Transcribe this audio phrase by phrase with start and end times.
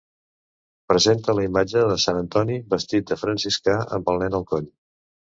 [0.91, 4.67] Presenta la imatge de Sant Antoni vestit de franciscà amb el Nen a coll.